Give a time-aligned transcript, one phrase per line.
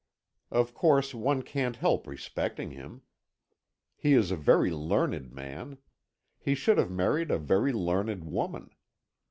[0.49, 3.03] Of course one can't help respecting him.
[3.95, 5.77] He is a very learned man.
[6.39, 8.71] He should have married a very learned woman.